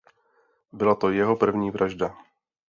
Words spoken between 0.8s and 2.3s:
to jeho první vražda.